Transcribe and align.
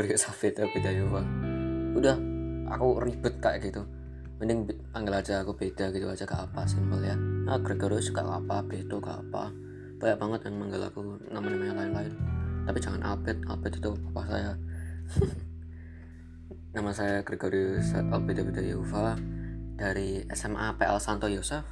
Gregory 0.00 0.16
Safita 0.24 0.64
Bidayova. 0.64 1.20
Udah, 1.92 2.16
aku 2.72 3.04
ribet 3.04 3.36
kayak 3.36 3.68
gitu. 3.68 3.84
Mending 4.40 4.64
panggil 4.88 5.12
aja 5.12 5.44
aku 5.44 5.52
beda 5.52 5.92
gitu 5.92 6.08
aja 6.08 6.24
gak 6.24 6.48
apa 6.48 6.64
simpel 6.64 7.04
ya. 7.04 7.12
Nah, 7.20 7.60
Gregorius 7.60 8.08
gak 8.08 8.24
apa, 8.24 8.64
Beto 8.64 8.96
gak 8.96 9.20
apa. 9.28 9.52
Banyak 10.00 10.16
banget 10.16 10.40
yang 10.48 10.56
manggil 10.56 10.80
aku 10.80 11.04
nama-nama 11.28 11.64
yang 11.68 11.76
lain-lain. 11.76 12.12
Tapi 12.64 12.78
jangan 12.80 13.04
Albert, 13.04 13.44
Albert 13.44 13.76
itu 13.76 13.92
papa 14.08 14.22
saya. 14.24 14.52
Nama 16.80 16.90
saya 16.96 17.20
Gregorius 17.20 17.92
Albeda 17.92 18.40
Bidayova 18.40 19.20
dari 19.76 20.24
SMA 20.32 20.80
PL 20.80 20.96
Santo 20.96 21.28
Yosef 21.28 21.66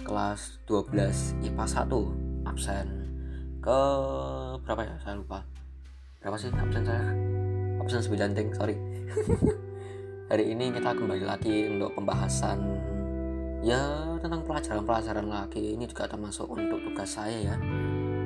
kelas 0.00 0.64
12 0.64 1.44
IPA 1.44 1.64
1 1.66 2.48
absen 2.48 2.86
ke 3.60 3.80
berapa 4.64 4.86
ya 4.86 4.96
saya 5.02 5.20
lupa 5.20 5.44
berapa 6.22 6.36
sih 6.40 6.48
absen 6.48 6.84
saya 6.86 7.39
absen 7.80 8.04
9 8.04 8.36
ting 8.36 8.52
sorry. 8.52 8.76
Hari 10.30 10.44
ini 10.52 10.70
kita 10.70 10.94
kembali 10.94 11.24
lagi 11.26 11.66
untuk 11.66 11.96
pembahasan 11.96 12.60
ya 13.64 14.14
tentang 14.22 14.44
pelajaran-pelajaran 14.46 15.26
lagi. 15.26 15.74
Ini 15.74 15.88
juga 15.88 16.06
termasuk 16.06 16.46
untuk 16.46 16.78
tugas 16.86 17.16
saya 17.16 17.50
ya. 17.50 17.56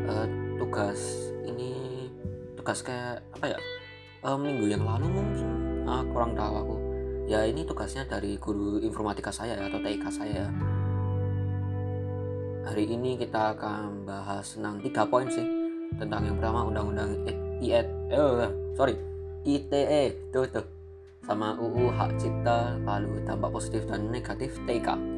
Uh, 0.04 0.26
tugas 0.60 1.00
ini 1.48 1.72
tugas 2.60 2.84
kayak 2.84 3.24
apa 3.40 3.56
ya 3.56 3.58
uh, 4.26 4.36
minggu 4.36 4.68
yang 4.68 4.84
lalu 4.84 5.08
mungkin. 5.08 5.48
Uh, 5.86 6.02
kurang 6.12 6.36
tahu 6.36 6.54
aku. 6.60 6.76
Ya 7.24 7.48
ini 7.48 7.64
tugasnya 7.64 8.04
dari 8.04 8.36
guru 8.36 8.84
informatika 8.84 9.32
saya 9.32 9.56
atau 9.56 9.80
TIK 9.80 10.04
saya 10.12 10.44
hari 12.64 12.88
ini 12.88 13.20
kita 13.20 13.56
akan 13.56 14.08
bahas 14.08 14.56
tentang 14.56 14.80
tiga 14.80 15.04
poin 15.04 15.28
sih 15.28 15.44
tentang 16.00 16.24
yang 16.24 16.36
pertama 16.40 16.64
undang-undang 16.64 17.12
IET 17.60 17.86
eh 18.08 18.50
sorry 18.72 19.13
ITE 19.44 20.32
tuh 20.32 20.48
tuh 20.48 20.66
sama 21.24 21.56
UU 21.56 21.88
hak 21.92 22.20
cipta 22.20 22.76
lalu 22.84 23.20
dampak 23.24 23.48
positif 23.52 23.88
dan 23.88 24.12
negatif 24.12 24.56
TK 24.68 25.14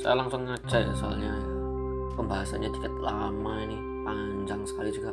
saya 0.00 0.16
langsung 0.16 0.48
ngecek 0.48 0.80
ya. 0.88 0.94
Soalnya 0.96 1.34
pembahasannya 2.16 2.72
dikit 2.72 2.92
lama 3.04 3.54
ini 3.60 3.76
panjang 4.00 4.64
sekali 4.64 4.88
juga. 4.88 5.12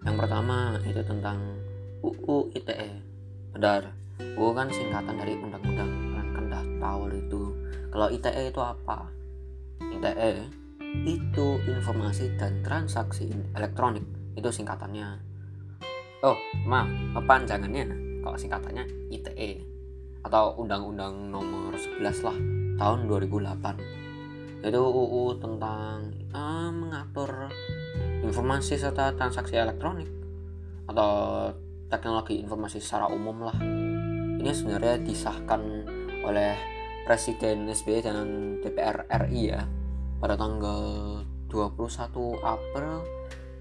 Yang 0.00 0.16
pertama 0.24 0.80
itu 0.80 1.02
tentang 1.04 1.60
UU 2.00 2.56
ITE 2.56 2.90
benar 3.52 3.92
UU 4.36 4.52
kan 4.56 4.72
singkatan 4.72 5.16
dari 5.20 5.36
undang-undang 5.36 5.92
kan 6.16 6.26
kan 6.32 6.44
dah 6.48 6.64
tahu 6.80 7.12
itu 7.12 7.52
kalau 7.92 8.08
ITE 8.08 8.48
itu 8.48 8.60
apa? 8.64 9.12
ITE 9.84 10.32
itu 11.04 11.46
informasi 11.68 12.32
dan 12.40 12.64
transaksi 12.64 13.28
elektronik. 13.52 14.08
Itu 14.40 14.48
singkatannya 14.48 15.20
oh 16.26 16.38
maaf 16.66 16.90
kepanjangannya 17.14 17.86
kalau 18.18 18.34
singkatannya 18.34 18.82
ITE 19.14 19.62
atau 20.26 20.58
Undang-Undang 20.58 21.30
Nomor 21.30 21.78
11 21.78 22.26
lah 22.26 22.34
tahun 22.82 23.06
2008 23.06 24.66
itu 24.66 24.82
UU 24.82 25.38
tentang 25.38 26.10
uh, 26.34 26.70
mengatur 26.74 27.46
informasi 28.26 28.74
serta 28.74 29.14
transaksi 29.14 29.54
elektronik 29.54 30.10
atau 30.90 31.46
teknologi 31.86 32.42
informasi 32.42 32.82
secara 32.82 33.06
umum 33.06 33.46
lah 33.46 33.58
ini 34.42 34.50
sebenarnya 34.50 34.98
disahkan 35.06 35.62
oleh 36.26 36.58
Presiden 37.06 37.70
SBY 37.70 38.02
dan 38.02 38.26
DPR 38.58 39.06
RI 39.30 39.54
ya 39.54 39.62
pada 40.18 40.34
tanggal 40.34 41.22
21 41.46 41.94
April 42.42 43.06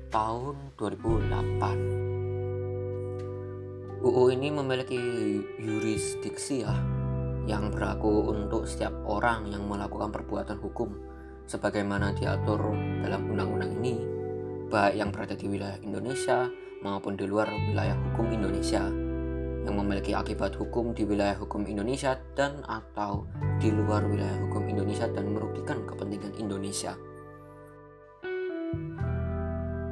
tahun 0.09 0.73
2008. 0.73 2.14
UU 4.05 4.37
ini 4.37 4.53
memiliki 4.53 5.01
yurisdiksi 5.57 6.61
ya 6.61 6.77
yang 7.49 7.73
berlaku 7.73 8.29
untuk 8.29 8.69
setiap 8.69 8.93
orang 9.01 9.49
yang 9.49 9.65
melakukan 9.65 10.13
perbuatan 10.13 10.61
hukum 10.61 10.93
sebagaimana 11.49 12.13
diatur 12.13 12.69
dalam 13.01 13.25
undang-undang 13.33 13.73
ini 13.81 13.97
baik 14.69 14.93
yang 15.01 15.09
berada 15.09 15.33
di 15.33 15.49
wilayah 15.49 15.81
Indonesia 15.81 16.45
maupun 16.85 17.17
di 17.17 17.25
luar 17.25 17.49
wilayah 17.49 17.97
hukum 17.97 18.29
Indonesia 18.29 18.85
yang 19.65 19.73
memiliki 19.73 20.13
akibat 20.13 20.53
hukum 20.53 20.93
di 20.93 21.01
wilayah 21.01 21.41
hukum 21.41 21.65
Indonesia 21.65 22.13
dan 22.37 22.61
atau 22.69 23.25
di 23.57 23.73
luar 23.73 24.05
wilayah 24.05 24.37
hukum 24.45 24.69
Indonesia 24.69 25.09
dan 25.09 25.33
merugikan 25.33 25.81
kepentingan 25.89 26.37
Indonesia. 26.37 26.93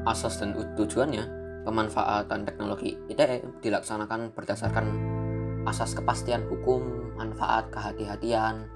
Asas 0.06 0.38
dan 0.38 0.54
tujuannya, 0.78 1.43
pemanfaatan 1.64 2.44
teknologi 2.44 2.96
ITE 3.08 3.64
dilaksanakan 3.64 4.36
berdasarkan 4.36 4.86
asas 5.64 5.96
kepastian 5.96 6.44
hukum, 6.52 7.16
manfaat 7.16 7.72
kehati-hatian, 7.72 8.68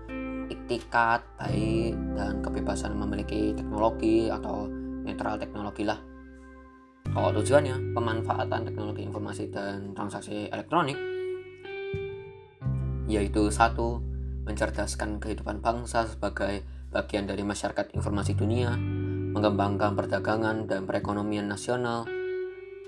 iktikat 0.47 1.23
baik, 1.35 1.95
dan 2.15 2.39
kebebasan 2.39 2.95
memiliki 2.95 3.51
teknologi 3.51 4.31
atau 4.31 4.71
netral 5.03 5.35
teknologi 5.35 5.83
lah. 5.83 5.99
Kalau 7.07 7.31
tujuannya 7.35 7.95
pemanfaatan 7.95 8.67
teknologi 8.67 9.03
informasi 9.03 9.51
dan 9.51 9.95
transaksi 9.95 10.51
elektronik 10.51 10.99
yaitu 13.07 13.47
satu 13.47 14.03
mencerdaskan 14.43 15.23
kehidupan 15.23 15.63
bangsa 15.63 16.07
sebagai 16.07 16.63
bagian 16.91 17.27
dari 17.27 17.43
masyarakat 17.43 17.95
informasi 17.95 18.35
dunia, 18.35 18.75
mengembangkan 19.31 19.95
perdagangan 19.95 20.67
dan 20.67 20.83
perekonomian 20.83 21.47
nasional 21.47 22.07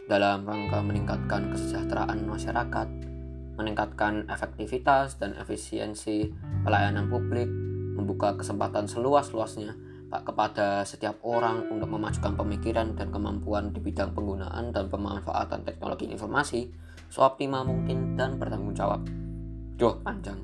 dalam 0.10 0.42
rangka 0.42 0.82
meningkatkan 0.82 1.54
kesejahteraan 1.54 2.26
masyarakat, 2.26 2.88
meningkatkan 3.62 4.26
efektivitas 4.26 5.22
dan 5.22 5.38
efisiensi 5.38 6.34
pelayanan 6.66 7.06
publik, 7.14 7.46
membuka 7.94 8.34
kesempatan 8.34 8.90
seluas-luasnya 8.90 9.78
kepada 10.10 10.82
setiap 10.90 11.22
orang 11.22 11.70
untuk 11.70 11.94
memajukan 11.94 12.34
pemikiran 12.34 12.98
dan 12.98 13.14
kemampuan 13.14 13.70
di 13.70 13.78
bidang 13.78 14.18
penggunaan 14.18 14.74
dan 14.74 14.90
pemanfaatan 14.90 15.62
teknologi 15.62 16.10
informasi 16.10 16.74
seoptimal 17.14 17.70
mungkin 17.70 18.18
dan 18.18 18.42
bertanggung 18.42 18.74
jawab. 18.74 19.06
Duh, 19.78 20.02
panjang. 20.02 20.42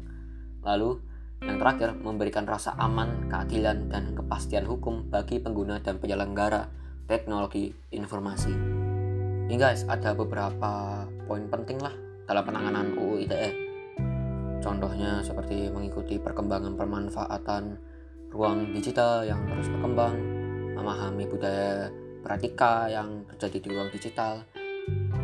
Lalu, 0.62 1.02
yang 1.42 1.58
terakhir, 1.58 1.98
memberikan 1.98 2.46
rasa 2.46 2.78
aman, 2.78 3.26
keadilan, 3.30 3.90
dan 3.90 4.14
kepastian 4.14 4.70
hukum 4.70 5.10
bagi 5.10 5.42
pengguna 5.42 5.82
dan 5.82 5.98
penyelenggara 5.98 6.70
teknologi 7.10 7.74
informasi. 7.90 8.85
Ini 9.46 9.62
guys, 9.62 9.86
ada 9.86 10.18
beberapa 10.18 11.06
poin 11.30 11.46
penting 11.46 11.78
lah 11.78 11.94
dalam 12.26 12.50
penanganan 12.50 12.98
UU 12.98 13.30
ITE. 13.30 13.50
Contohnya 14.58 15.22
seperti 15.22 15.70
mengikuti 15.70 16.18
perkembangan 16.18 16.74
pemanfaatan 16.74 17.78
ruang 18.34 18.74
digital 18.74 19.22
yang 19.22 19.46
terus 19.46 19.70
berkembang, 19.70 20.18
memahami 20.74 21.30
budaya 21.30 21.94
pratika 22.26 22.90
yang 22.90 23.22
terjadi 23.38 23.58
di 23.62 23.68
ruang 23.70 23.94
digital, 23.94 24.42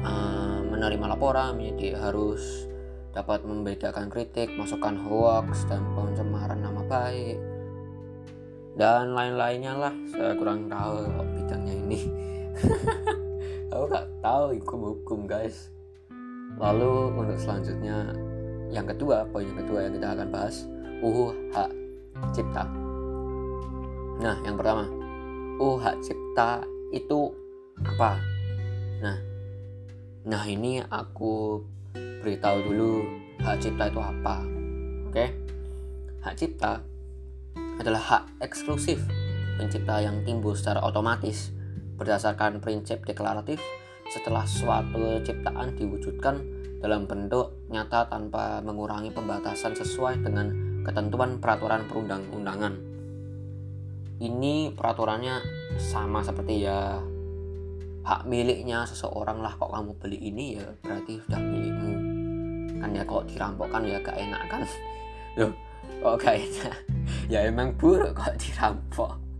uh, 0.05 0.61
menerima 0.69 1.17
laporan 1.17 1.57
menjadi 1.57 1.97
harus 1.97 2.69
dapat 3.17 3.41
membedakan 3.41 4.05
kritik, 4.13 4.53
masukan 4.53 5.01
hoax, 5.01 5.65
dan 5.65 5.81
pencemaran 5.97 6.61
nama 6.61 6.85
baik, 6.85 7.41
dan 8.77 9.17
lain-lainnya 9.17 9.73
lah. 9.81 9.93
Saya 10.13 10.37
kurang 10.37 10.69
tahu 10.69 11.09
bidangnya 11.41 11.73
ini. 11.73 11.99
Aku 13.71 13.87
gak 13.87 14.03
tahu 14.19 14.59
hukum-hukum 14.59 15.31
guys. 15.31 15.71
Lalu 16.59 17.15
untuk 17.15 17.39
selanjutnya 17.39 18.11
yang 18.67 18.83
kedua, 18.83 19.23
poin 19.31 19.47
yang 19.47 19.63
kedua 19.63 19.87
yang 19.87 19.95
kita 19.95 20.11
akan 20.11 20.27
bahas, 20.27 20.67
UU 20.99 21.31
hak 21.55 21.71
cipta. 22.35 22.67
Nah, 24.19 24.35
yang 24.43 24.59
pertama, 24.59 24.91
oh 25.55 25.79
hak 25.79 26.03
cipta 26.03 26.67
itu 26.91 27.31
apa? 27.79 28.19
Nah, 28.99 29.17
nah 30.27 30.43
ini 30.43 30.83
aku 30.91 31.63
beritahu 31.95 32.67
dulu 32.67 33.07
hak 33.39 33.55
cipta 33.63 33.87
itu 33.87 34.03
apa. 34.03 34.43
Oke, 35.07 35.31
hak 36.27 36.35
cipta 36.35 36.83
adalah 37.79 38.03
hak 38.03 38.23
eksklusif 38.43 38.99
pencipta 39.55 40.03
yang 40.03 40.27
timbul 40.27 40.59
secara 40.59 40.83
otomatis 40.83 41.55
berdasarkan 42.01 42.57
prinsip 42.57 43.05
deklaratif 43.05 43.61
setelah 44.09 44.41
suatu 44.49 45.21
ciptaan 45.21 45.77
diwujudkan 45.77 46.41
dalam 46.81 47.05
bentuk 47.05 47.69
nyata 47.69 48.09
tanpa 48.09 48.57
mengurangi 48.65 49.13
pembatasan 49.13 49.77
sesuai 49.77 50.25
dengan 50.25 50.49
ketentuan 50.81 51.37
peraturan 51.37 51.85
perundang-undangan. 51.85 52.73
Ini 54.17 54.73
peraturannya 54.73 55.45
sama 55.77 56.25
seperti 56.25 56.65
ya 56.65 56.97
hak 58.01 58.25
miliknya 58.25 58.81
seseorang 58.89 59.45
lah 59.45 59.53
kok 59.53 59.69
kamu 59.69 59.93
beli 60.01 60.17
ini 60.17 60.57
ya 60.57 60.65
berarti 60.81 61.21
sudah 61.21 61.37
milikmu. 61.37 61.93
Kan 62.81 62.97
ya 62.97 63.05
kalau 63.05 63.23
dirampok 63.29 63.69
kan 63.69 63.85
ya 63.85 64.01
gak 64.01 64.17
enak 64.17 64.41
kan? 64.49 64.61
Loh 65.37 65.53
kok 66.01 66.17
gak 66.17 66.41
enak? 66.41 66.77
Ya 67.29 67.45
emang 67.45 67.77
buruk 67.77 68.17
kok 68.17 68.33
dirampok 68.41 69.30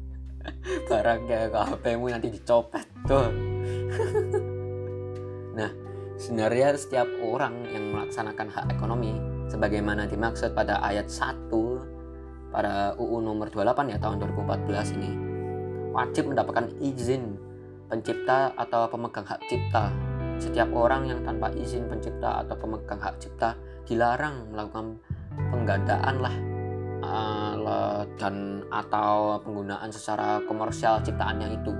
barangnya 0.91 1.49
ke 1.49 1.59
HPmu 1.59 2.05
nanti 2.11 2.27
dicopet 2.31 2.85
tuh. 3.05 3.29
Nah 5.51 5.67
sebenarnya 6.15 6.79
setiap 6.79 7.11
orang 7.27 7.67
yang 7.75 7.91
melaksanakan 7.91 8.47
hak 8.47 8.65
ekonomi 8.71 9.19
sebagaimana 9.51 10.07
dimaksud 10.07 10.55
pada 10.55 10.79
ayat 10.79 11.11
1 11.11 11.51
pada 12.55 12.95
UU 12.95 13.19
nomor 13.19 13.51
28 13.51 13.91
ya 13.91 13.99
tahun 13.99 14.23
2014 14.31 14.95
ini 14.95 15.11
wajib 15.91 16.31
mendapatkan 16.31 16.71
izin 16.79 17.35
pencipta 17.91 18.55
atau 18.55 18.87
pemegang 18.87 19.27
hak 19.27 19.43
cipta. 19.51 19.91
Setiap 20.39 20.71
orang 20.73 21.05
yang 21.05 21.19
tanpa 21.21 21.51
izin 21.53 21.85
pencipta 21.91 22.41
atau 22.41 22.55
pemegang 22.55 22.97
hak 22.97 23.19
cipta 23.19 23.59
dilarang 23.83 24.49
melakukan 24.55 24.97
penggandaan 25.51 26.15
lah 26.17 26.35
uh, 27.01 28.05
dan 28.15 28.61
atau 28.69 29.41
penggunaan 29.41 29.89
secara 29.89 30.41
komersial 30.45 31.01
ciptaannya 31.01 31.57
itu. 31.57 31.73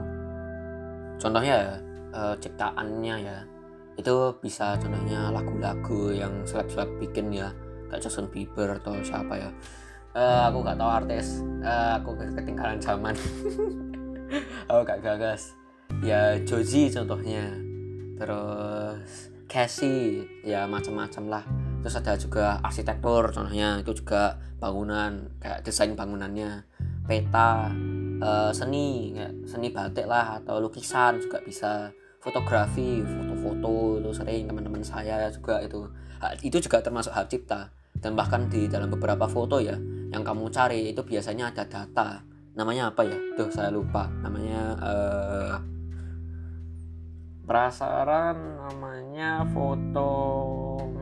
Contohnya 1.22 1.78
uh, 2.12 2.36
ciptaannya 2.38 3.16
ya 3.22 3.38
itu 4.00 4.34
bisa 4.42 4.76
contohnya 4.82 5.30
lagu-lagu 5.30 6.10
yang 6.16 6.42
seleb-seleb 6.48 6.90
bikin 6.98 7.30
ya 7.30 7.54
kayak 7.92 8.02
Justin 8.02 8.28
Bieber 8.32 8.82
atau 8.82 8.98
siapa 9.06 9.38
ya. 9.38 9.50
Uh, 10.12 10.52
aku 10.52 10.66
gak 10.68 10.76
tahu 10.76 10.92
artis. 10.92 11.40
Uh, 11.64 11.96
aku 11.96 12.10
ketinggalan 12.20 12.80
zaman. 12.82 13.16
Aku 14.72 14.88
gak 14.88 15.04
gagas. 15.04 15.60
Ya 16.00 16.40
Joji 16.40 16.88
contohnya. 16.88 17.52
Terus 18.16 19.32
Casey 19.52 20.24
ya 20.48 20.64
macam-macam 20.64 21.24
lah 21.28 21.44
terus 21.82 21.98
ada 21.98 22.14
juga 22.16 22.62
arsitektur 22.62 23.34
contohnya 23.34 23.82
itu 23.82 23.92
juga 23.98 24.38
bangunan 24.62 25.28
kayak 25.42 25.66
desain 25.66 25.98
bangunannya. 25.98 26.64
Peta 27.10 27.74
uh, 28.22 28.54
seni 28.54 29.18
kayak 29.18 29.34
seni 29.50 29.74
batik 29.74 30.06
lah 30.06 30.40
atau 30.40 30.62
lukisan 30.62 31.18
juga 31.18 31.42
bisa. 31.42 31.90
Fotografi 32.22 33.02
foto-foto 33.02 33.98
itu 33.98 34.14
sering 34.14 34.46
teman-teman 34.46 34.86
saya 34.86 35.26
juga 35.34 35.58
itu. 35.66 35.90
Itu 36.46 36.62
juga 36.62 36.78
termasuk 36.78 37.10
hak 37.10 37.34
cipta. 37.34 37.74
Dan 37.98 38.14
bahkan 38.14 38.46
di 38.46 38.70
dalam 38.70 38.94
beberapa 38.94 39.26
foto 39.26 39.58
ya 39.58 39.74
yang 40.14 40.22
kamu 40.22 40.54
cari 40.54 40.94
itu 40.94 41.02
biasanya 41.02 41.50
ada 41.50 41.66
data. 41.66 42.22
Namanya 42.54 42.94
apa 42.94 43.10
ya? 43.10 43.18
Tuh 43.34 43.50
saya 43.50 43.74
lupa. 43.74 44.06
Namanya 44.22 44.78
uh, 44.78 45.58
prasaran 47.52 48.64
namanya 48.64 49.44
foto 49.52 50.08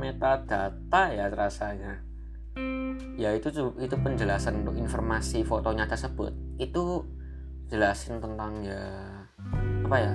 metadata 0.02 1.14
ya 1.14 1.30
rasanya. 1.30 2.02
Ya 3.22 3.38
itu 3.38 3.54
itu 3.78 3.94
penjelasan 3.94 4.66
untuk 4.66 4.74
informasi 4.82 5.46
fotonya 5.46 5.86
tersebut. 5.86 6.34
Itu 6.58 7.06
jelasin 7.70 8.18
tentang 8.18 8.66
ya 8.66 8.82
apa 9.86 9.98
ya 10.02 10.14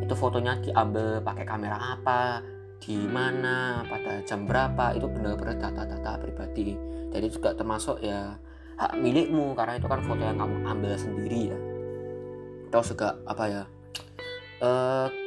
itu 0.00 0.16
fotonya 0.16 0.56
diambil 0.64 1.20
pakai 1.20 1.44
kamera 1.44 1.76
apa 1.76 2.40
di 2.80 2.96
mana 3.04 3.84
pada 3.84 4.24
jam 4.24 4.48
berapa 4.48 4.96
itu 4.96 5.04
benar-benar 5.04 5.68
data-data 5.68 6.16
pribadi. 6.16 6.80
Jadi 7.12 7.26
juga 7.28 7.52
termasuk 7.52 8.00
ya 8.00 8.32
hak 8.80 8.96
milikmu 9.04 9.52
karena 9.52 9.76
itu 9.76 9.84
kan 9.84 10.00
foto 10.00 10.24
yang 10.24 10.40
kamu 10.40 10.64
ambil 10.64 10.96
sendiri 10.96 11.52
ya. 11.52 11.58
Terus 12.72 12.96
juga 12.96 13.20
apa 13.28 13.44
ya 13.52 13.62
uh, 14.64 15.23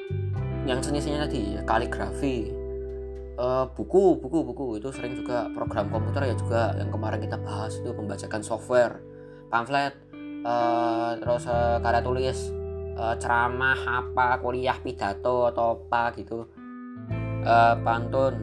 yang 0.67 0.83
seni-seninya 0.83 1.25
tadi 1.25 1.55
ya 1.55 1.61
kaligrafi 1.63 2.51
uh, 3.39 3.65
buku 3.71 4.19
buku 4.19 4.37
buku. 4.43 4.65
Itu 4.83 4.91
sering 4.91 5.15
juga 5.15 5.47
program 5.55 5.87
komputer 5.87 6.27
ya 6.27 6.35
juga 6.35 6.75
yang 6.75 6.91
kemarin 6.91 7.23
kita 7.23 7.39
bahas 7.39 7.79
itu 7.79 7.89
membacakan 7.95 8.41
software 8.43 8.99
pamflet 9.47 9.95
uh, 10.43 11.15
terus 11.15 11.47
uh, 11.47 11.79
karya 11.79 12.03
tulis 12.03 12.37
uh, 12.99 13.15
ceramah 13.15 13.79
apa 14.03 14.43
kuliah 14.43 14.75
pidato 14.83 15.47
atau 15.47 15.79
apa 15.79 16.11
gitu. 16.19 16.43
Uh, 17.47 17.79
pantun 17.79 18.35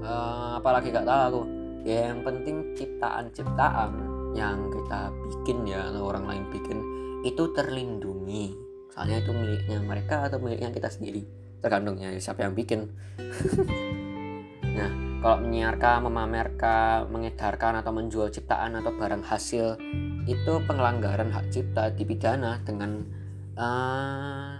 uh, 0.00 0.56
apalagi 0.56 0.88
gak 0.88 1.04
tahu 1.04 1.20
aku. 1.28 1.42
Ya 1.84 2.08
yang 2.08 2.24
penting 2.24 2.72
ciptaan-ciptaan 2.72 3.92
yang 4.32 4.72
kita 4.72 5.12
bikin 5.28 5.68
ya 5.68 5.92
atau 5.92 6.08
orang 6.08 6.24
lain 6.24 6.44
bikin 6.48 6.80
itu 7.28 7.52
terlindungi 7.52 8.63
soalnya 8.94 9.18
itu 9.18 9.34
miliknya 9.34 9.82
mereka 9.82 10.30
atau 10.30 10.38
miliknya 10.38 10.70
kita 10.70 10.86
sendiri. 10.86 11.26
Tergantung 11.58 11.98
ya 11.98 12.14
siapa 12.22 12.46
yang 12.46 12.54
bikin. 12.54 12.86
Nah 14.74 14.90
kalau 15.22 15.38
menyiarkan 15.46 16.10
memamerkan 16.10 17.06
mengedarkan 17.06 17.78
atau 17.78 17.94
menjual 17.94 18.28
ciptaan 18.34 18.74
atau 18.74 18.90
barang 18.90 19.22
hasil 19.22 19.78
itu 20.26 20.52
pelanggaran 20.66 21.30
hak 21.30 21.54
cipta 21.54 21.94
dipidana 21.94 22.58
dengan 22.66 23.06
uh, 23.54 24.58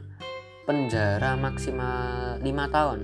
penjara 0.65 1.35
maksimal 1.37 2.39
5 2.41 2.47
tahun. 2.47 3.01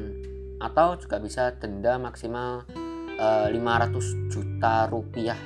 Atau 0.63 1.03
juga 1.03 1.19
bisa 1.19 1.53
denda 1.57 1.99
maksimal 1.99 2.65
uh, 3.19 3.49
eh, 3.49 3.59
500 3.59 4.33
juta 4.33 4.87
rupiah. 4.87 5.41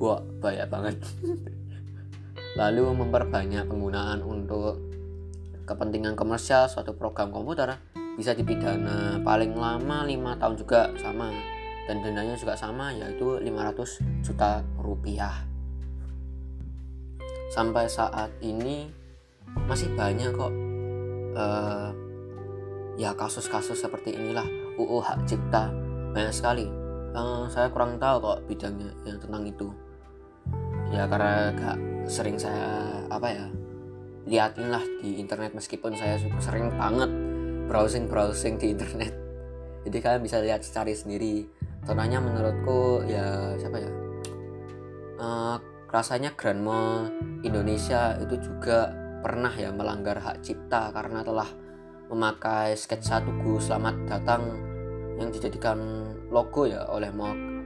Wah 0.00 0.24
banyak 0.40 0.68
banget 0.68 0.96
lalu 2.52 2.84
memperbanyak 2.92 3.64
penggunaan 3.64 4.20
untuk 4.20 4.76
kepentingan 5.64 6.12
komersial 6.18 6.68
suatu 6.68 6.92
program 6.92 7.32
komputer 7.32 7.80
bisa 8.12 8.36
dipidana 8.36 9.16
paling 9.24 9.56
lama 9.56 10.04
lima 10.04 10.36
tahun 10.36 10.60
juga 10.60 10.92
sama. 11.00 11.32
Dan 11.82 11.98
dendanya 11.98 12.38
juga 12.38 12.54
sama 12.54 12.94
yaitu 12.94 13.42
500 13.42 14.22
juta 14.22 14.62
rupiah. 14.78 15.34
Sampai 17.50 17.90
saat 17.90 18.30
ini 18.38 18.86
masih 19.66 19.90
banyak 19.98 20.30
kok 20.30 20.52
uh, 21.34 21.90
ya 22.94 23.10
kasus-kasus 23.18 23.82
seperti 23.82 24.14
inilah. 24.14 24.46
UU 24.78 25.02
hak 25.02 25.26
cipta. 25.26 25.74
Banyak 26.14 26.32
sekali. 26.32 26.70
Uh, 27.12 27.50
saya 27.50 27.68
kurang 27.68 27.98
tahu 27.98 28.30
kok 28.30 28.38
bidangnya 28.46 28.88
yang 29.04 29.18
tentang 29.20 29.44
itu 29.44 29.68
ya 30.92 31.08
karena 31.08 31.50
gak 31.56 31.78
sering 32.04 32.36
saya 32.36 33.00
apa 33.08 33.28
ya 33.32 33.46
liatin 34.28 34.68
lah 34.70 34.84
di 35.00 35.18
internet 35.18 35.56
meskipun 35.56 35.96
saya 35.96 36.20
sering 36.38 36.70
banget 36.78 37.10
browsing 37.66 38.06
browsing 38.06 38.60
di 38.60 38.76
internet. 38.76 39.10
Jadi 39.82 39.98
kalian 39.98 40.22
bisa 40.22 40.38
lihat 40.38 40.62
cari 40.62 40.94
sendiri. 40.94 41.42
Contohnya 41.82 42.22
menurutku 42.22 43.02
ya 43.10 43.58
siapa 43.58 43.82
ya 43.82 43.90
uh, 45.18 45.56
rasanya 45.90 46.34
Grandma 46.38 47.10
Indonesia 47.42 48.14
itu 48.22 48.38
juga 48.38 48.94
pernah 49.22 49.50
ya 49.54 49.70
melanggar 49.70 50.18
hak 50.18 50.42
cipta 50.42 50.90
karena 50.94 51.22
telah 51.22 51.46
memakai 52.10 52.74
sketsa 52.74 53.22
Tugu 53.22 53.58
Selamat 53.58 53.94
Datang 54.06 54.42
yang 55.16 55.30
dijadikan 55.30 55.78
logo 56.28 56.66
ya 56.66 56.86
oleh 56.90 57.08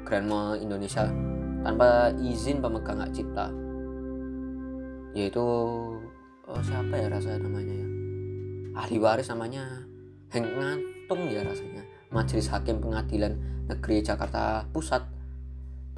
Grandma 0.06 0.54
Indonesia 0.56 1.08
tanpa 1.66 2.14
izin 2.22 2.62
pemegang 2.62 3.02
hak 3.02 3.10
cipta. 3.10 3.50
Yaitu 5.18 5.42
oh, 6.46 6.62
siapa 6.62 6.94
ya 6.94 7.10
rasanya 7.10 7.42
namanya 7.42 7.74
ya? 7.74 7.88
Ahli 8.78 9.02
waris 9.02 9.26
namanya 9.34 9.82
Heng 10.30 10.46
Ngantung 10.46 11.26
ya 11.26 11.42
rasanya. 11.42 11.82
Majelis 12.14 12.46
Hakim 12.54 12.78
Pengadilan 12.78 13.34
Negeri 13.66 13.98
Jakarta 13.98 14.62
Pusat 14.70 15.10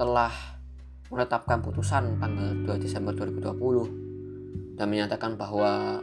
telah 0.00 0.32
menetapkan 1.12 1.60
putusan 1.60 2.16
tanggal 2.16 2.64
2 2.64 2.80
Desember 2.80 3.12
2020 3.12 4.80
dan 4.80 4.88
menyatakan 4.88 5.36
bahwa 5.36 6.00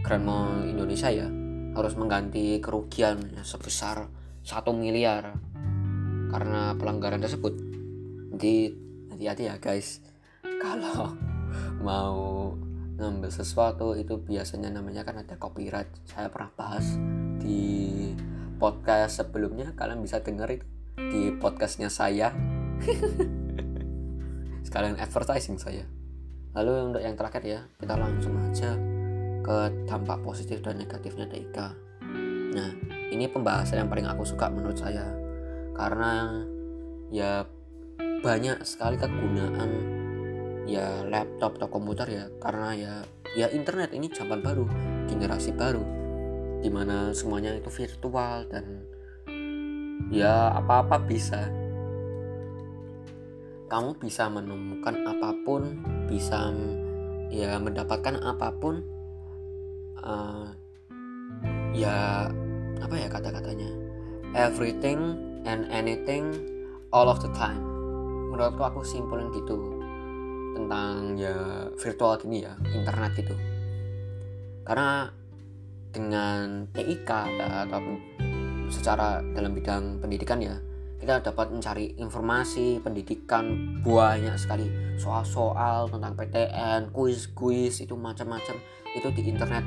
Grand 0.00 0.24
Mall 0.24 0.64
Indonesia 0.64 1.12
ya 1.12 1.28
harus 1.76 1.92
mengganti 1.92 2.56
kerugian 2.56 3.20
sebesar 3.44 4.08
1 4.48 4.48
miliar 4.72 5.36
karena 6.32 6.72
pelanggaran 6.78 7.20
tersebut 7.20 7.69
jadi 8.40 8.72
hati-hati 9.12 9.42
ya 9.52 9.60
guys. 9.60 10.00
Kalau 10.64 11.12
mau 11.84 12.56
ngambil 12.96 13.28
sesuatu 13.28 13.92
itu 13.92 14.16
biasanya 14.16 14.72
namanya 14.72 15.04
kan 15.04 15.20
ada 15.20 15.36
copyright. 15.36 15.92
Saya 16.08 16.32
pernah 16.32 16.48
bahas 16.56 16.96
di 17.36 18.16
podcast 18.56 19.20
sebelumnya. 19.20 19.76
Kalian 19.76 20.00
bisa 20.00 20.24
denger 20.24 20.56
itu 20.56 20.66
di 20.96 21.36
podcastnya 21.36 21.92
saya. 21.92 22.32
Sekalian 24.66 24.96
advertising 24.96 25.60
saya. 25.60 25.84
Lalu 26.56 26.96
untuk 26.96 27.02
yang 27.04 27.20
terakhir 27.20 27.44
ya 27.44 27.60
kita 27.76 27.92
langsung 27.92 28.40
aja 28.40 28.72
ke 29.44 29.84
dampak 29.84 30.24
positif 30.24 30.64
dan 30.64 30.80
negatifnya 30.80 31.28
TIK 31.28 31.58
nah 32.50 32.66
ini 33.14 33.30
pembahasan 33.30 33.86
yang 33.86 33.86
paling 33.86 34.10
aku 34.10 34.26
suka 34.26 34.50
menurut 34.50 34.74
saya. 34.74 35.06
Karena 35.70 36.34
ya 37.14 37.46
banyak 38.20 38.60
sekali 38.68 39.00
kegunaan 39.00 39.70
ya 40.68 41.02
laptop 41.08 41.56
atau 41.56 41.68
komputer 41.72 42.06
ya 42.08 42.24
karena 42.38 42.68
ya 42.76 42.94
ya 43.34 43.46
internet 43.50 43.96
ini 43.96 44.12
zaman 44.12 44.44
baru 44.44 44.68
generasi 45.08 45.56
baru 45.56 45.82
di 46.60 46.68
mana 46.68 47.16
semuanya 47.16 47.56
itu 47.56 47.72
virtual 47.72 48.44
dan 48.52 48.84
ya 50.12 50.52
apa-apa 50.52 51.00
bisa. 51.08 51.48
Kamu 53.70 53.96
bisa 54.02 54.26
menemukan 54.26 55.06
apa 55.06 55.30
pun 55.46 55.78
bisa 56.10 56.50
ya 57.30 57.54
mendapatkan 57.62 58.18
apa 58.18 58.50
pun 58.58 58.82
uh, 60.02 60.50
ya 61.72 62.28
apa 62.82 62.94
ya 62.98 63.08
kata-katanya? 63.08 63.70
Everything 64.34 65.16
and 65.46 65.70
anything 65.70 66.34
all 66.90 67.06
of 67.06 67.22
the 67.22 67.30
time 67.32 67.69
menurutku 68.40 68.64
aku 68.64 68.80
simpulin 68.80 69.28
gitu 69.36 69.60
tentang 70.56 71.12
ya 71.20 71.68
virtual 71.76 72.16
gini 72.16 72.40
ya 72.40 72.56
internet 72.72 73.12
gitu. 73.12 73.36
Karena 74.64 75.12
dengan 75.92 76.64
TIK 76.72 77.10
atau 77.68 78.00
secara 78.72 79.20
dalam 79.36 79.52
bidang 79.52 80.00
pendidikan 80.00 80.40
ya 80.40 80.56
kita 80.96 81.20
dapat 81.20 81.52
mencari 81.52 82.00
informasi 82.00 82.80
pendidikan 82.80 83.76
banyak 83.84 84.40
sekali. 84.40 84.96
Soal-soal 84.96 85.92
tentang 85.92 86.16
PTN 86.16 86.96
kuis-kuis 86.96 87.84
itu 87.84 87.92
macam-macam 87.92 88.56
itu 88.96 89.08
di 89.12 89.28
internet. 89.28 89.64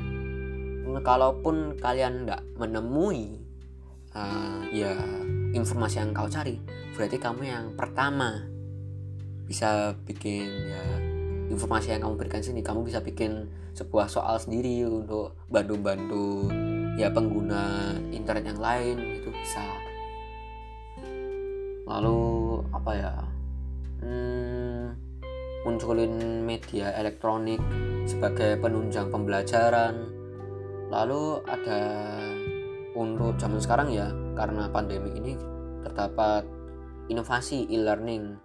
Kalaupun 0.98 1.78
kalian 1.78 2.26
tidak 2.26 2.42
menemui 2.58 3.38
uh, 4.18 4.62
ya 4.74 4.94
informasi 5.54 6.02
yang 6.02 6.10
kau 6.10 6.26
cari 6.26 6.58
berarti 6.94 7.18
kamu 7.18 7.42
yang 7.42 7.64
pertama 7.74 8.53
bisa 9.44 9.92
bikin 10.08 10.48
ya 10.48 10.84
informasi 11.52 11.94
yang 11.94 12.08
kamu 12.08 12.14
berikan 12.16 12.42
sini. 12.42 12.64
Kamu 12.64 12.84
bisa 12.84 13.04
bikin 13.04 13.48
sebuah 13.74 14.08
soal 14.08 14.40
sendiri 14.40 14.86
untuk 14.86 15.36
bantu-bantu 15.50 16.48
ya 16.94 17.10
pengguna 17.10 17.94
internet 18.14 18.54
yang 18.54 18.60
lain 18.60 18.96
itu 19.20 19.28
bisa. 19.30 19.64
Lalu 21.84 22.20
apa 22.72 22.92
ya 22.96 23.12
hmm, 24.00 24.84
munculin 25.68 26.44
media 26.46 26.96
elektronik 26.96 27.60
sebagai 28.08 28.56
penunjang 28.60 29.12
pembelajaran. 29.12 29.94
Lalu 30.88 31.42
ada 31.48 31.82
untuk 32.94 33.34
zaman 33.36 33.58
sekarang 33.58 33.88
ya 33.90 34.06
karena 34.38 34.70
pandemi 34.70 35.10
ini 35.18 35.34
terdapat 35.82 36.46
inovasi 37.10 37.66
e-learning 37.68 38.38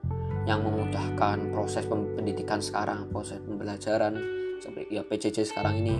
yang 0.47 0.63
memudahkan 0.63 1.51
proses 1.51 1.83
pendidikan 1.89 2.63
sekarang 2.63 3.09
proses 3.11 3.41
pembelajaran. 3.43 4.15
Seperti 4.59 4.91
ya 4.91 5.03
PJJ 5.07 5.47
sekarang 5.47 5.79
ini 5.79 5.95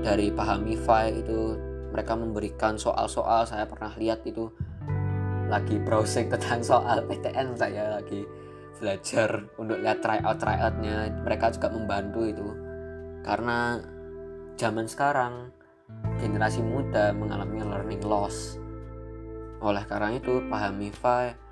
dari 0.00 0.32
paham 0.32 0.64
MIFI 0.64 1.20
itu 1.20 1.56
mereka 1.92 2.16
memberikan 2.16 2.80
soal-soal. 2.80 3.44
Saya 3.44 3.68
pernah 3.68 3.92
lihat 3.96 4.24
itu 4.24 4.48
lagi 5.50 5.76
browsing 5.82 6.30
tentang 6.32 6.62
soal 6.62 7.04
PTN 7.04 7.58
saya 7.58 8.00
lagi 8.00 8.24
belajar 8.80 9.44
untuk 9.60 9.76
lihat 9.82 10.00
tryout 10.00 10.38
tryoutnya. 10.40 11.12
Mereka 11.26 11.52
juga 11.58 11.68
membantu 11.68 12.20
itu. 12.24 12.48
Karena 13.20 13.76
zaman 14.56 14.88
sekarang 14.88 15.52
generasi 16.16 16.64
muda 16.64 17.12
mengalami 17.12 17.60
learning 17.60 18.02
loss. 18.06 18.56
Oleh 19.60 19.84
karena 19.84 20.16
itu 20.16 20.40
paham 20.48 20.80
MIFI 20.80 21.49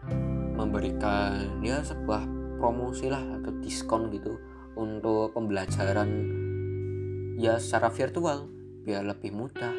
memberikan 0.58 1.62
ya 1.62 1.78
sebuah 1.86 2.26
promosi 2.58 3.06
lah 3.06 3.22
atau 3.38 3.54
diskon 3.62 4.10
gitu 4.10 4.34
untuk 4.74 5.30
pembelajaran 5.30 6.10
ya 7.38 7.54
secara 7.62 7.94
virtual 7.94 8.50
biar 8.82 9.06
lebih 9.06 9.30
mudah. 9.30 9.70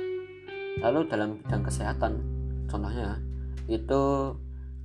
Lalu 0.79 1.12
dalam 1.12 1.36
bidang 1.43 1.67
kesehatan 1.67 2.24
contohnya 2.71 3.19
itu 3.67 4.33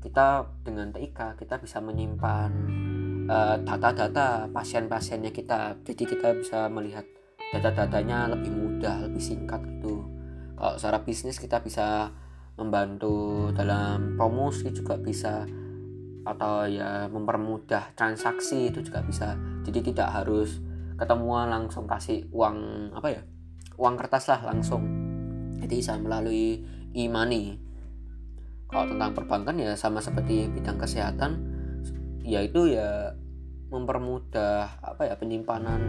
kita 0.02 0.50
dengan 0.66 0.90
TIK 0.90 1.38
kita 1.38 1.62
bisa 1.62 1.78
menyimpan 1.78 2.50
uh, 3.30 3.56
data-data 3.62 4.50
pasien-pasiennya 4.50 5.30
kita. 5.30 5.78
Jadi 5.86 6.02
kita 6.02 6.34
bisa 6.34 6.66
melihat 6.66 7.06
data-datanya 7.54 8.34
lebih 8.34 8.50
mudah 8.50 9.06
lebih 9.06 9.22
singkat 9.22 9.62
gitu. 9.78 10.02
Kalau 10.58 10.74
secara 10.74 10.98
bisnis 11.06 11.38
kita 11.38 11.62
bisa 11.62 12.10
membantu 12.54 13.50
dalam 13.54 14.14
promosi 14.14 14.70
juga 14.70 14.94
bisa 14.98 15.46
atau 16.24 16.64
ya 16.64 17.06
mempermudah 17.12 17.92
transaksi 17.92 18.72
itu 18.72 18.80
juga 18.80 19.04
bisa. 19.04 19.36
Jadi 19.64 19.92
tidak 19.92 20.08
harus 20.10 20.58
ketemuan 20.96 21.52
langsung 21.52 21.84
kasih 21.84 22.24
uang 22.32 22.90
apa 22.96 23.08
ya 23.12 23.22
uang 23.76 23.94
kertas 24.00 24.32
lah 24.32 24.40
langsung. 24.48 24.82
Jadi 25.60 25.74
bisa 25.80 26.00
melalui 26.00 26.64
e-money. 26.96 27.60
Kalau 28.68 28.90
tentang 28.90 29.12
perbankan 29.12 29.60
ya 29.60 29.76
sama 29.76 30.00
seperti 30.00 30.50
bidang 30.50 30.80
kesehatan 30.80 31.32
yaitu 32.24 32.72
ya 32.72 33.12
mempermudah 33.68 34.80
apa 34.80 35.12
ya 35.12 35.14
penyimpanan 35.20 35.82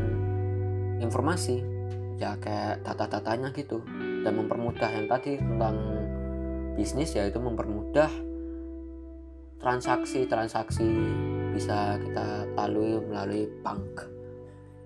informasi. 1.00 1.64
Ya 2.16 2.36
kayak 2.40 2.84
data-datanya 2.84 3.52
gitu. 3.56 3.84
Dan 4.24 4.36
mempermudah 4.40 4.90
yang 4.92 5.08
tadi 5.08 5.38
tentang 5.40 5.76
bisnis 6.76 7.16
yaitu 7.16 7.40
mempermudah 7.40 8.12
transaksi-transaksi 9.66 10.86
bisa 11.58 11.98
kita 11.98 12.46
lalui 12.54 13.02
melalui 13.02 13.50
bank. 13.66 14.06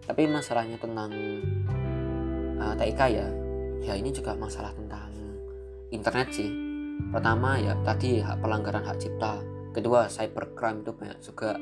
Tapi 0.07 0.23
masalahnya 0.31 0.79
tentang 0.79 1.11
uh, 2.55 2.71
eh, 2.71 2.73
TIK 2.79 3.01
ya 3.11 3.27
ya 3.83 3.93
ini 3.99 4.15
juga 4.15 4.39
masalah 4.39 4.71
tentang 4.71 5.11
internet 5.91 6.31
sih. 6.31 6.47
Pertama 7.11 7.59
ya 7.59 7.75
tadi 7.83 8.23
hak 8.23 8.39
pelanggaran 8.39 8.87
hak 8.87 9.03
cipta. 9.03 9.43
Kedua 9.75 10.07
cybercrime 10.07 10.87
itu 10.87 10.91
banyak 10.95 11.19
juga. 11.19 11.59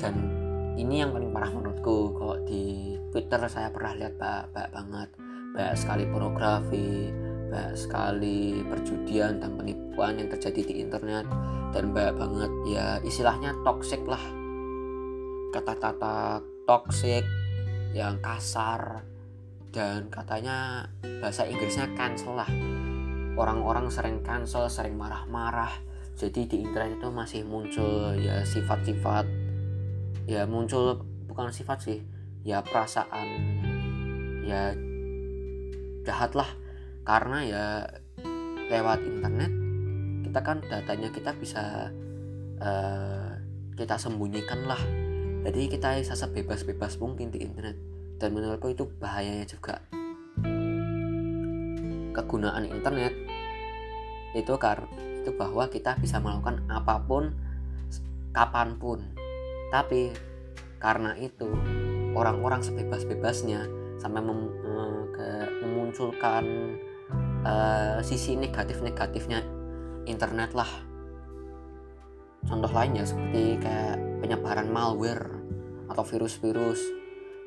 Dan 0.00 0.14
ini 0.80 1.04
yang 1.04 1.12
paling 1.12 1.28
parah 1.28 1.52
menurutku. 1.52 2.16
Kalau 2.16 2.36
di 2.48 2.96
Twitter 3.12 3.40
saya 3.52 3.68
pernah 3.68 3.92
lihat 3.92 4.16
banyak, 4.16 4.44
banyak 4.56 4.72
banget. 4.72 5.08
Banyak 5.52 5.74
sekali 5.76 6.04
pornografi 6.08 7.12
banyak 7.48 7.76
sekali 7.80 8.60
perjudian 8.60 9.40
dan 9.40 9.56
penipuan 9.56 10.20
yang 10.20 10.28
terjadi 10.28 10.60
di 10.62 10.74
internet. 10.84 11.24
Dan 11.72 11.92
banyak 11.92 12.16
banget 12.16 12.52
ya 12.68 12.86
istilahnya 13.00 13.56
toxic 13.64 14.00
lah. 14.04 14.20
Kata-kata 15.52 16.44
toxic 16.68 17.24
yang 17.96 18.20
kasar. 18.20 19.04
Dan 19.68 20.08
katanya 20.08 20.88
bahasa 21.20 21.44
Inggrisnya 21.44 21.88
cancel 21.96 22.36
lah. 22.36 22.48
Orang-orang 23.36 23.88
sering 23.88 24.20
cancel 24.24 24.68
sering 24.68 24.96
marah-marah. 24.96 25.72
Jadi 26.18 26.50
di 26.50 26.56
internet 26.64 26.98
itu 26.98 27.08
masih 27.12 27.42
muncul 27.44 28.16
ya 28.16 28.44
sifat-sifat. 28.44 29.24
Ya 30.28 30.44
muncul 30.44 31.04
bukan 31.28 31.52
sifat 31.52 31.78
sih. 31.84 31.98
Ya 32.44 32.60
perasaan. 32.64 33.28
Ya 34.44 34.72
jahat 36.08 36.32
lah 36.32 36.48
karena 37.08 37.38
ya 37.40 37.64
lewat 38.68 39.00
internet 39.00 39.52
kita 40.28 40.40
kan 40.44 40.60
datanya 40.68 41.08
kita 41.08 41.32
bisa 41.40 41.88
uh, 42.60 43.32
kita 43.80 43.96
sembunyikan 43.96 44.68
lah 44.68 44.82
jadi 45.48 45.70
kita 45.70 46.02
bisa 46.02 46.18
sebebas-bebas 46.18 46.98
mungkin 46.98 47.30
di 47.30 47.46
internet. 47.46 47.78
Dan 48.18 48.34
menurutku 48.34 48.74
itu 48.74 48.90
bahayanya 48.98 49.46
juga. 49.46 49.78
Kegunaan 52.12 52.66
internet 52.66 53.14
itu 54.34 54.52
karena 54.58 54.90
itu 55.22 55.30
bahwa 55.32 55.70
kita 55.70 55.96
bisa 56.02 56.18
melakukan 56.18 56.66
apa 56.66 56.98
pun 57.00 57.30
kapan 58.34 58.74
pun. 58.76 59.00
Tapi 59.70 60.10
karena 60.82 61.14
itu 61.16 61.46
orang-orang 62.18 62.60
sebebas-bebasnya 62.60 63.70
sampai 64.02 64.20
mem, 64.20 64.52
ke, 65.14 65.28
memunculkan 65.62 66.44
uh, 67.44 67.98
sisi 68.02 68.34
negatif-negatifnya 68.34 69.44
internet 70.08 70.56
lah. 70.56 70.70
Contoh 72.46 72.70
lainnya 72.70 73.04
seperti 73.04 73.60
kayak 73.60 73.98
penyebaran 74.24 74.70
malware 74.70 75.26
atau 75.90 76.04
virus-virus 76.06 76.80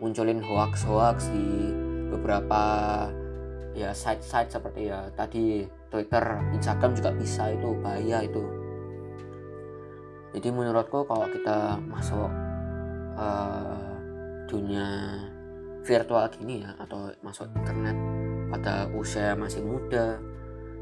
munculin 0.01 0.41
hoax-hoax 0.41 1.29
di 1.31 1.71
beberapa 2.11 2.61
ya 3.71 3.95
site-site 3.95 4.51
seperti 4.51 4.91
ya 4.91 5.07
tadi 5.15 5.63
Twitter, 5.87 6.23
Instagram 6.51 6.91
juga 6.95 7.11
bisa 7.15 7.51
itu 7.51 7.71
bahaya 7.79 8.23
itu. 8.23 8.43
Jadi 10.31 10.47
menurutku 10.47 11.03
kalau 11.07 11.27
kita 11.27 11.75
masuk 11.91 12.31
uh, 13.19 13.91
dunia 14.47 15.19
virtual 15.83 16.27
gini 16.31 16.63
ya 16.63 16.71
atau 16.79 17.11
masuk 17.23 17.51
internet 17.51 17.95
pada 18.51 18.91
usia 18.91 19.31
masih 19.39 19.63
muda. 19.63 20.19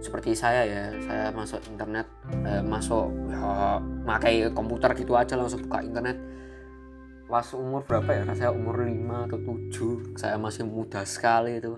Seperti 0.02 0.34
saya 0.34 0.66
ya 0.66 0.84
saya 1.06 1.30
masuk 1.30 1.62
internet 1.70 2.08
eh, 2.42 2.64
masuk 2.66 3.14
ya 3.30 3.78
pakai 4.08 4.50
komputer 4.50 4.98
gitu 4.98 5.14
aja 5.14 5.38
langsung 5.38 5.62
buka 5.70 5.86
internet. 5.86 6.18
Pas 7.30 7.46
umur 7.54 7.86
berapa 7.86 8.10
ya? 8.10 8.26
Saya 8.34 8.50
umur 8.50 8.82
5 8.82 9.30
atau 9.30 9.38
7 9.38 10.18
saya 10.18 10.36
masih 10.42 10.66
muda 10.66 11.06
sekali 11.06 11.62
itu. 11.62 11.78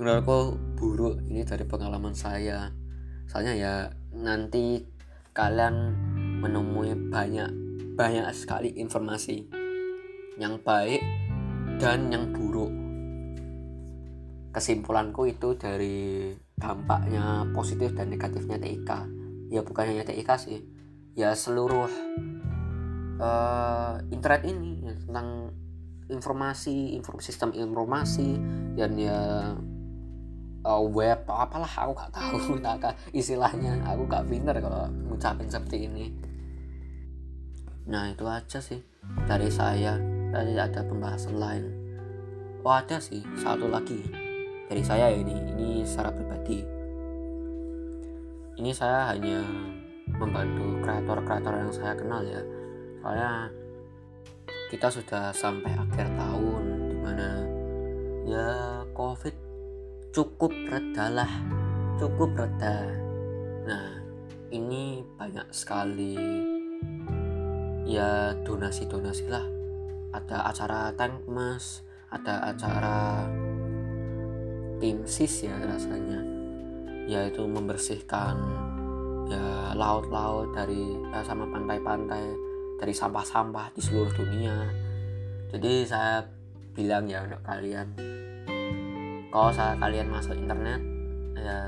Menurutku 0.00 0.56
buruk 0.80 1.20
ini 1.28 1.44
dari 1.44 1.68
pengalaman 1.68 2.16
saya. 2.16 2.72
Soalnya 3.28 3.52
ya 3.52 3.74
nanti 4.16 4.80
kalian 5.36 5.92
menemui 6.40 6.96
banyak 7.12 7.52
banyak 7.92 8.24
sekali 8.32 8.72
informasi. 8.80 9.44
Yang 10.40 10.64
baik 10.64 11.02
dan 11.76 12.08
yang 12.08 12.32
buruk 12.32 12.81
kesimpulanku 14.52 15.24
itu 15.26 15.56
dari 15.56 16.30
dampaknya 16.54 17.48
positif 17.56 17.96
dan 17.96 18.12
negatifnya 18.12 18.60
TIK 18.60 18.90
ya 19.52 19.60
bukan 19.60 19.84
hanya 19.84 20.04
TIK 20.08 20.30
sih. 20.40 20.64
Ya 21.12 21.36
seluruh 21.36 21.92
uh, 23.20 23.94
internet 24.08 24.48
ini 24.48 24.80
ya, 24.80 24.96
tentang 24.96 25.52
informasi 26.08 26.96
inform 26.96 27.20
sistem 27.20 27.52
informasi 27.52 28.40
dan 28.76 28.96
ya 28.96 29.52
uh, 30.64 30.82
web 30.88 31.24
apalah 31.28 31.68
aku 31.68 31.92
gak 31.96 32.12
tahu 32.12 32.36
tak 32.64 32.96
istilahnya 33.12 33.80
aku 33.84 34.08
gak 34.08 34.24
pinter 34.28 34.56
kalau 34.56 34.88
ngucapin 35.08 35.52
seperti 35.52 35.88
ini. 35.88 36.06
Nah 37.92 38.08
itu 38.08 38.24
aja 38.24 38.60
sih 38.60 38.80
dari 39.28 39.52
saya. 39.52 40.00
Tadi 40.32 40.56
ada 40.56 40.80
pembahasan 40.80 41.36
lain. 41.36 41.64
Oh 42.64 42.72
ada 42.72 42.96
sih 43.04 43.20
satu 43.36 43.68
lagi 43.68 44.21
dari 44.72 44.80
saya 44.88 45.12
ini 45.12 45.36
ini 45.52 45.84
secara 45.84 46.08
pribadi. 46.16 46.64
Ini 48.56 48.72
saya 48.72 49.12
hanya 49.12 49.44
membantu 50.16 50.80
kreator-kreator 50.80 51.60
yang 51.60 51.72
saya 51.76 51.92
kenal 51.92 52.24
ya. 52.24 52.40
Soalnya 53.04 53.52
kita 54.72 54.88
sudah 54.88 55.28
sampai 55.36 55.76
akhir 55.76 56.08
tahun 56.16 56.88
di 56.88 56.96
mana 57.04 57.28
ya 58.24 58.48
covid 58.96 59.36
cukup 60.08 60.56
reda 60.72 61.20
lah 61.20 61.32
cukup 62.00 62.32
reda. 62.32 62.96
Nah 63.68 64.00
ini 64.48 65.04
banyak 65.20 65.52
sekali 65.52 66.16
ya 67.84 68.32
donasi-donasi 68.40 69.28
lah. 69.28 69.44
Ada 70.16 70.48
acara 70.48 70.96
tank 70.96 71.28
mas 71.28 71.84
ada 72.08 72.56
acara 72.56 73.28
tim 74.82 75.06
sis 75.06 75.46
ya 75.46 75.54
rasanya. 75.62 76.18
Yaitu 77.06 77.46
membersihkan 77.46 78.34
ya 79.30 79.70
laut-laut 79.78 80.50
dari 80.50 80.98
ya, 81.14 81.22
sama 81.22 81.46
pantai-pantai 81.46 82.24
dari 82.82 82.90
sampah-sampah 82.90 83.70
di 83.78 83.80
seluruh 83.80 84.10
dunia. 84.10 84.66
Jadi 85.54 85.86
saya 85.86 86.26
bilang 86.74 87.06
ya 87.06 87.22
untuk 87.22 87.38
kalian 87.46 87.94
kalau 89.30 89.54
saya 89.54 89.78
kalian 89.78 90.10
masuk 90.10 90.34
internet 90.34 90.82
ya 91.38 91.58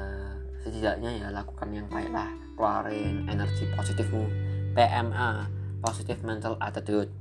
setidaknya 0.66 1.10
ya 1.22 1.28
lakukan 1.30 1.70
yang 1.70 1.86
baik 1.86 2.10
lah. 2.10 2.34
Keluarin 2.58 3.30
energi 3.30 3.70
positifmu 3.78 4.26
PMA 4.74 5.46
positive 5.78 6.18
mental 6.26 6.58
attitude. 6.58 7.14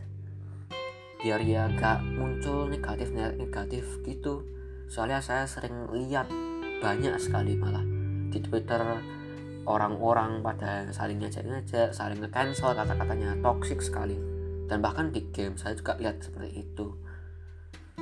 Biar 1.21 1.39
ya 1.45 1.69
gak 1.77 2.01
muncul 2.03 2.67
negatif 2.67 3.13
negatif 3.13 3.85
gitu 4.03 4.43
soalnya 4.93 5.17
saya 5.25 5.49
sering 5.49 5.89
lihat 5.89 6.29
banyak 6.77 7.17
sekali 7.17 7.57
malah 7.57 7.81
di 8.29 8.37
Twitter 8.37 8.77
orang-orang 9.65 10.45
pada 10.45 10.85
saling 10.93 11.17
ngajak-ngajak, 11.17 11.97
saling 11.97 12.21
nge-cancel 12.21 12.77
kata-katanya 12.77 13.33
toxic 13.41 13.81
sekali. 13.81 14.13
Dan 14.69 14.85
bahkan 14.85 15.09
di 15.09 15.25
game 15.33 15.57
saya 15.57 15.73
juga 15.73 15.97
lihat 15.97 16.21
seperti 16.21 16.61
itu. 16.61 16.93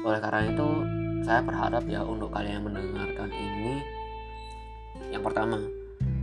Oleh 0.03 0.19
karena 0.19 0.51
itu, 0.51 0.67
saya 1.23 1.39
berharap 1.39 1.87
ya 1.87 2.03
untuk 2.03 2.27
kalian 2.35 2.59
yang 2.59 2.65
mendengarkan 2.67 3.31
ini 3.31 3.79
yang 5.15 5.23
pertama, 5.23 5.63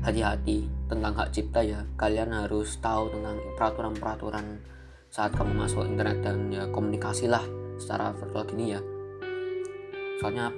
hati-hati 0.04 0.68
tentang 0.90 1.16
hak 1.16 1.32
cipta 1.32 1.64
ya. 1.64 1.80
Kalian 1.96 2.28
harus 2.34 2.76
tahu 2.80 3.08
tentang 3.08 3.40
peraturan-peraturan 3.56 4.60
saat 5.08 5.32
kamu 5.32 5.64
masuk 5.64 5.88
internet 5.88 6.20
dan 6.20 6.52
ya 6.52 6.68
komunikasilah 6.68 7.44
secara 7.80 8.12
virtual 8.12 8.44
gini 8.44 8.76
ya 8.76 8.80
soalnya 10.18 10.50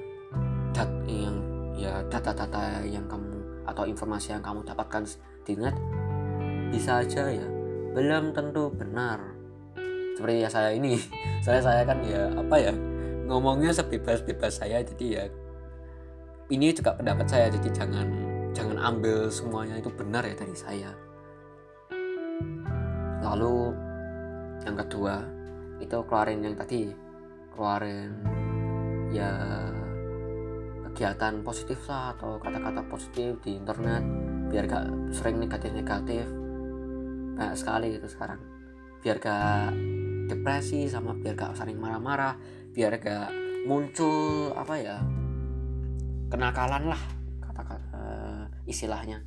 dat 0.72 0.88
yang 1.04 1.36
ya 1.76 2.00
data-data 2.08 2.84
yang 2.88 3.04
kamu 3.04 3.64
atau 3.68 3.84
informasi 3.84 4.32
yang 4.32 4.42
kamu 4.42 4.64
dapatkan 4.64 5.04
di 5.44 5.54
net 5.56 5.76
bisa 6.72 7.04
aja 7.04 7.28
ya. 7.28 7.46
Belum 7.92 8.32
tentu 8.32 8.72
benar. 8.72 9.20
Seperti 10.16 10.44
ya 10.44 10.48
saya 10.48 10.70
ini 10.72 10.96
saya 11.46 11.60
saya 11.60 11.82
kan 11.84 12.00
ya 12.04 12.30
apa 12.32 12.56
ya 12.56 12.72
ngomongnya 13.28 13.74
sebebas-bebas 13.76 14.64
saya. 14.64 14.80
Jadi 14.80 15.06
ya 15.12 15.24
ini 16.48 16.72
juga 16.72 16.96
pendapat 16.96 17.26
saya. 17.28 17.46
Jadi 17.52 17.68
jangan 17.74 18.08
jangan 18.56 18.78
ambil 18.80 19.28
semuanya 19.28 19.76
itu 19.76 19.92
benar 19.92 20.24
ya 20.24 20.34
dari 20.34 20.56
saya. 20.56 20.90
Lalu 23.20 23.76
yang 24.64 24.76
kedua 24.76 25.20
itu 25.82 25.96
keluarin 26.08 26.40
yang 26.44 26.56
tadi. 26.56 26.90
Keluarin 27.50 28.39
ya 29.10 29.30
kegiatan 30.90 31.42
positif 31.46 31.78
lah 31.86 32.12
atau 32.18 32.36
kata-kata 32.42 32.82
positif 32.90 33.38
di 33.42 33.56
internet 33.56 34.02
biar 34.50 34.64
gak 34.66 34.86
sering 35.14 35.38
negatif-negatif. 35.38 36.26
Banyak 37.38 37.56
sekali 37.56 37.96
itu 37.96 38.04
sekarang. 38.10 38.40
Biar 39.00 39.16
gak 39.22 39.72
depresi 40.28 40.90
sama 40.90 41.14
biar 41.16 41.34
gak 41.38 41.58
sering 41.58 41.78
marah-marah 41.78 42.38
biar 42.70 42.98
gak 43.02 43.30
muncul 43.66 44.54
apa 44.54 44.74
ya 44.78 44.98
kenakalan 46.30 46.94
lah 46.94 47.02
kata-kata 47.42 47.96
uh, 47.96 48.44
istilahnya. 48.66 49.22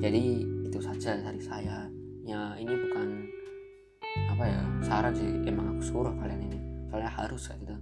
Jadi 0.00 0.24
itu 0.70 0.78
saja 0.78 1.16
dari 1.18 1.40
saya. 1.40 1.88
Ya 2.26 2.58
ini 2.58 2.74
bukan 2.74 3.08
apa 4.28 4.44
ya 4.44 4.62
saran 4.84 5.14
sih. 5.16 5.30
Emang 5.48 5.72
aku 5.74 5.82
suruh 5.82 6.14
kalian 6.20 6.42
ini 6.46 6.65
soalnya 6.90 7.10
harus 7.10 7.42
kayak 7.50 7.58
gitu. 7.66 7.76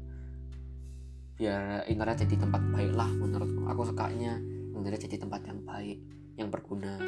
Biar 1.34 1.82
internet 1.90 2.22
jadi 2.22 2.46
tempat 2.46 2.62
baik 2.70 2.92
lah 2.94 3.10
menurutku 3.10 3.66
aku 3.66 3.82
sukanya. 3.90 4.38
Internet 4.74 5.06
jadi 5.06 5.16
tempat 5.26 5.40
yang 5.50 5.58
baik 5.66 5.98
yang 6.38 6.48
berguna. 6.50 6.98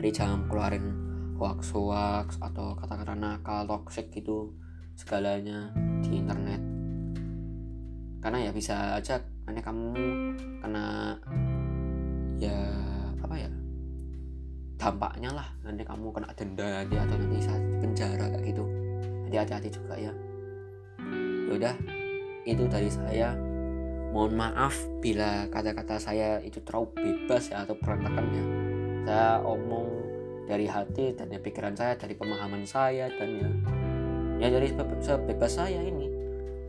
Jadi 0.00 0.10
jangan 0.12 0.48
keluarin 0.48 0.86
hoax 1.36 1.76
hoax 1.76 2.40
atau 2.40 2.72
kata-kata 2.76 3.12
nakal 3.12 3.68
toxic 3.68 4.08
gitu 4.12 4.56
segalanya 4.96 5.72
di 6.00 6.16
internet. 6.16 6.60
Karena 8.24 8.48
ya 8.48 8.50
bisa 8.50 8.96
aja 8.96 9.20
karena 9.44 9.60
kamu 9.60 9.92
kena 10.64 10.86
ya 12.40 12.56
apa 13.20 13.34
ya 13.36 13.50
dampaknya 14.80 15.30
lah. 15.36 15.48
Nanti 15.60 15.84
kamu 15.84 16.16
kena 16.16 16.32
denda 16.32 16.64
nanti 16.64 16.96
atau 16.96 17.16
nanti 17.20 17.38
penjara 17.84 18.24
kayak 18.32 18.44
gitu. 18.56 18.64
Jadi 19.28 19.36
hati-hati 19.36 19.68
juga 19.68 19.94
ya 20.00 20.12
yaudah 21.46 21.74
itu 22.46 22.66
dari 22.70 22.90
saya. 22.90 23.34
Mohon 24.14 24.32
maaf 24.38 24.74
bila 25.02 25.50
kata-kata 25.50 26.00
saya 26.00 26.40
itu 26.40 26.62
terlalu 26.62 26.94
bebas 26.94 27.50
ya 27.50 27.66
atau 27.66 27.74
berantakan 27.76 28.26
ya. 28.32 28.44
Saya 29.06 29.30
omong 29.42 29.88
dari 30.46 30.66
hati 30.70 31.12
dan 31.12 31.30
ya 31.30 31.42
pikiran 31.42 31.74
saya 31.74 31.98
dari 31.98 32.14
pemahaman 32.14 32.62
saya 32.64 33.10
dan 33.10 33.28
ya 33.34 33.50
ya 34.40 34.48
dari 34.52 34.70
sebebas 35.02 35.52
saya 35.52 35.82
ini. 35.82 36.06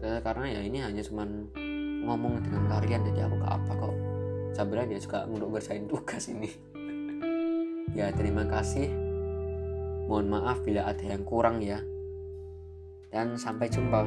Karena 0.02 0.46
ya 0.50 0.62
ini 0.62 0.78
hanya 0.82 1.02
cuman 1.06 1.50
ngomong 2.06 2.42
dengan 2.42 2.64
kalian 2.70 3.02
jadi 3.14 3.30
aku 3.30 3.36
gak 3.42 3.54
apa 3.64 3.72
kok. 3.76 3.96
Sebenarnya 4.58 4.88
dia 4.98 5.00
juga 5.02 5.20
untuk 5.30 5.50
ngerjain 5.54 5.86
tugas 5.86 6.26
ini. 6.30 6.50
Ya 7.96 8.12
terima 8.14 8.46
kasih. 8.46 8.94
Mohon 10.06 10.28
maaf 10.30 10.62
bila 10.62 10.86
ada 10.86 11.02
yang 11.02 11.24
kurang 11.24 11.64
ya. 11.64 11.82
Dan 13.10 13.40
sampai 13.40 13.72
jumpa 13.72 14.06